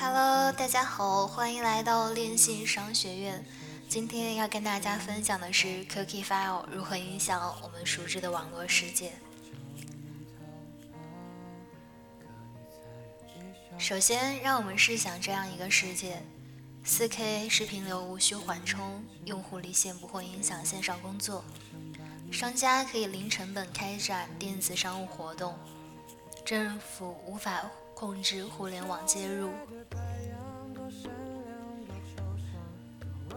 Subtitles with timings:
[0.00, 3.44] Hello，大家好，欢迎来到练习商学院。
[3.88, 9.12] 今天要跟大家分享的是 Cookie File 如何影响我们熟知的网络世界。
[13.76, 16.22] 首先，让我们试想这样一个世界
[16.86, 21.44] ：4K 视频流无需缓冲，用户离线不会影响线上工作，
[22.30, 25.58] 商家可以零成本开展电子商务活动，
[26.44, 29.50] 政府无法控制互联网接入。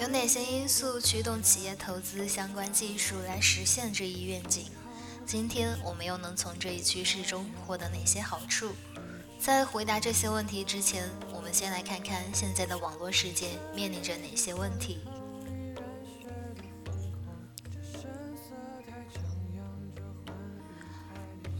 [0.00, 4.64] 有哪些因素驱动企业投资相关技术来实现这一愿景？
[5.24, 8.72] 今天我们又能从这一趋势中获得哪些好处？
[9.38, 14.98] 在回答这些问题之前，我们先来看看现在的网络世界面临着哪些问题。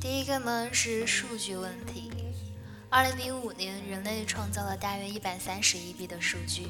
[0.01, 2.11] 第一个呢是数据问题。
[2.91, 6.69] 二零零五年，人类创造了大约一百三十亿 B 的数据，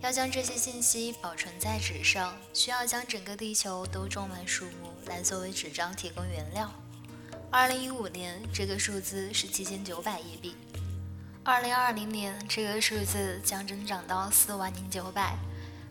[0.00, 6.72] 要将这些信息保存在纸上，需要将整个地球都种满树木来作为纸张提供原料。
[7.50, 10.54] 二零一五年，这个数字是七千九百亿币。
[11.42, 15.36] 二零二零年，这个数字将增长到四万零九百。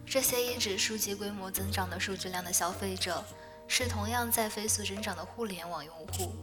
[0.06, 3.26] 这些以指数级规模增长的数据量的消费者，
[3.68, 6.34] 是同样在飞速增长的互联网用户。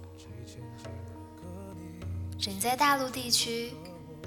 [2.43, 3.73] 仅在大陆地区，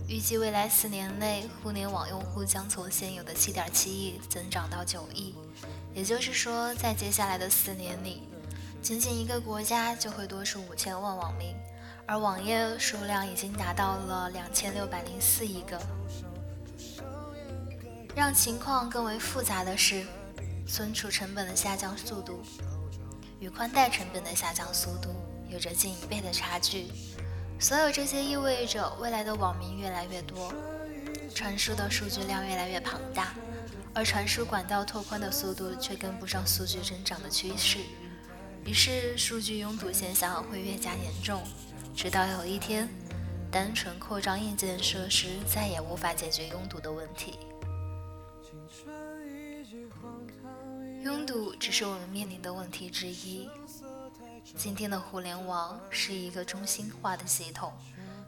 [0.08, 5.36] 预计未来四年内，互联网用户将从现有的七点七亿增长到九亿。
[5.94, 8.22] 也就是说，在接下来的四年里，
[8.82, 11.54] 仅仅一个国家就会多出五千万网民，
[12.06, 15.78] 而网页数量已经达到了两千六百零四亿个。
[18.16, 20.06] 让情况更为复杂的是，
[20.66, 22.42] 存储成本的下降速度
[23.42, 25.10] 与宽带成本的下降速度
[25.50, 26.88] 有着近一倍的差距。
[27.60, 30.54] 所有这些意味着未来的网民越来越多，
[31.34, 33.34] 传输的数据量越来越庞大，
[33.94, 37.80] 而传输管道拓宽的速度却跟不上数据增长的趋势。
[38.66, 41.44] 于是，数据拥堵现象会越加严重，
[41.96, 42.90] 直到有一天，
[43.52, 47.40] 单纯扩张硬件设施再也无法解决拥堵的问题。
[51.04, 53.48] 拥堵只是我们面临的问题之一。
[54.56, 57.74] 今天的互联网是一个中心化的系统，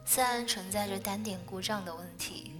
[0.05, 2.53] 虽然存在着单点故障的问题，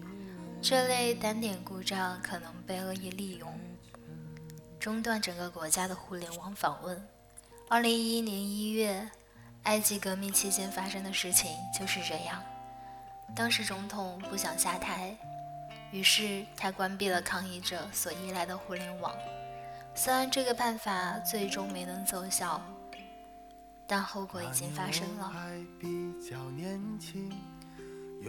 [0.61, 3.59] 这类单点故障可能被恶意利用，
[4.79, 7.07] 中断整个国家的互联网访问。
[7.69, 9.09] 二零一一年一月，
[9.63, 12.41] 埃及革命期间发生的事情就是这样。
[13.35, 15.17] 当时总统不想下台，
[15.91, 19.13] 于是他关闭了抗议者所依赖的互联网。
[19.94, 22.61] 虽然这个办法最终没能奏效，
[23.87, 25.33] 但后果已经发生了。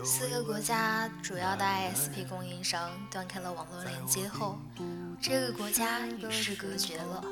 [0.05, 4.59] 四个国家主要的 ISP 供应商断开了网络连接后，
[5.21, 7.25] 这个国家与世隔绝了。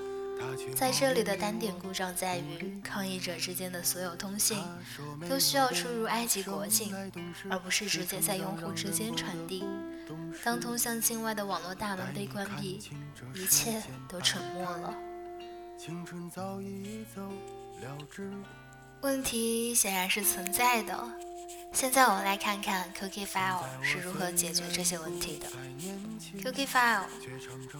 [0.75, 4.62] 在这里的单点故障在于，抗议者之间的所有通信
[5.28, 6.94] 都需要出入埃及国境，
[7.48, 9.65] 而不是直接在用户之间传递。
[10.44, 12.82] 当通向境外的网络大门被关闭，
[13.34, 14.94] 一切都沉默了。
[19.03, 21.04] 问题显然是存在的。
[21.72, 25.47] 现在我们来看看 Cookie File 是如何解决这些问题的。
[26.42, 27.04] Cookie File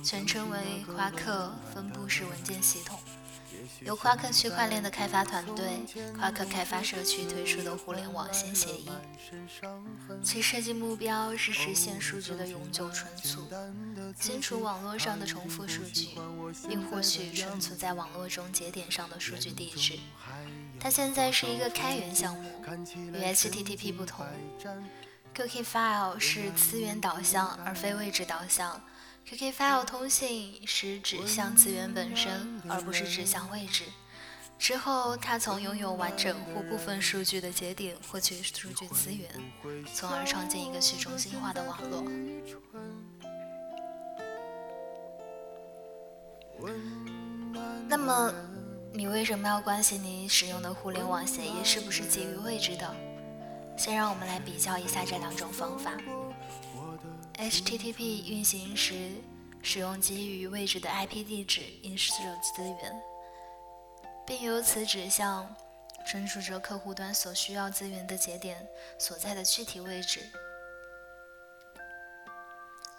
[0.05, 2.99] 全称为夸克分布式文件系统，
[3.81, 5.81] 由夸克区块链的开发团队
[6.19, 8.91] 夸克开发社区推出的互联网新协议。
[10.23, 13.49] 其设计目标是实现数据的永久存储，
[14.21, 16.11] 清除网络上的重复数据，
[16.97, 19.99] 并获取存储在网络中节点上的数据地址。
[20.81, 22.51] 它现在是一个开源项目，
[23.13, 24.25] 与 HTTP 不同
[25.35, 28.83] ，Cookie File 是资源导向而非位置导向。
[29.29, 33.85] Cookie File 通信是指向资源本身，而不是指向位置。
[34.59, 39.29] 之后，它从拥有完整或部分数据的节点获取数据资源，
[39.93, 42.03] 从而创建一个去中心化的网络。
[47.89, 48.33] 那么，
[48.93, 52.95] 你为什么要关心你使用的互联网协议是不是基于位置的？
[53.77, 55.93] 先让我们来比较一下这两种方法。
[57.37, 59.13] HTTP 运行时
[59.63, 63.03] 使用基于位置的 IP 地址以输入资源，
[64.27, 65.47] 并由此指向
[66.07, 68.67] 存储着客户端所需要资源的节点
[68.99, 70.21] 所在的具体位置。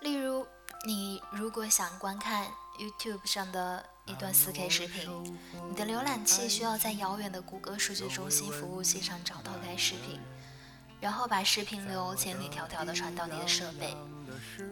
[0.01, 0.45] 例如，
[0.86, 5.38] 你如果想观看 YouTube 上的一段 4K 视频，
[5.69, 10.19] 你的浏览器需要在遥远的谷歌数据中心服务器上找到该视频。
[11.00, 13.95] 然后把视频流千里迢迢地传到你的设备。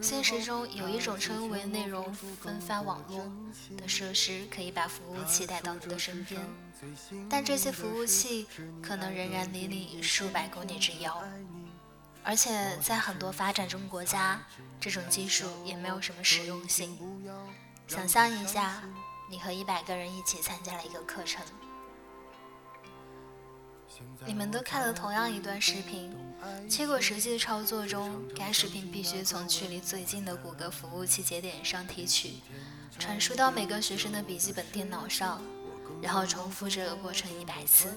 [0.01, 3.31] 现实中有一种称为内容分发网络
[3.77, 6.41] 的设施，可以把服务器带到你的身边，
[7.29, 8.47] 但这些服务器
[8.81, 11.23] 可能仍然离你数百公里之遥。
[12.23, 14.41] 而且在很多发展中国家，
[14.79, 16.97] 这种技术也没有什么实用性。
[17.87, 18.81] 想象一下，
[19.29, 21.45] 你和一百个人一起参加了一个课程。
[24.25, 26.13] 你们都看了同样一段视频，
[26.67, 32.35] 结果实际操作中，该视频必须从距离最近的谷歌服务器节点上提取，
[32.99, 35.41] 传输到每个学生的笔记本电脑上，
[36.01, 37.95] 然后重复这个过程一百次。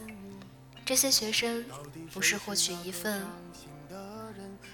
[0.84, 1.64] 这些学生
[2.12, 3.26] 不是获取一份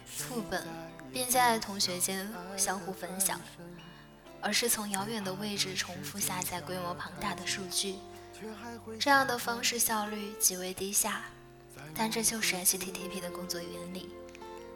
[0.05, 0.67] 副本，
[1.13, 3.41] 并在同学间相互分享，
[4.45, 7.97] 而是从遥远的位置重复下载规模庞大的数据。
[9.01, 11.23] 这样的方式效率极为低下，
[11.95, 14.11] 但这就是 HTTP 的工作原理。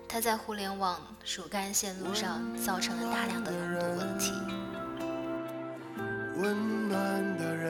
[0.09, 4.32] 它在互联网主干线路上造成了大量的拥堵问题。
[6.37, 7.68] 温暖的人，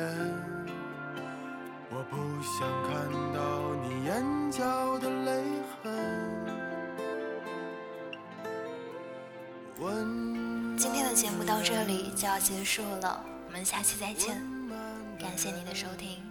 [11.49, 14.39] 到这里就要结束了，我们下期再见。
[15.19, 16.28] 感谢你的收听。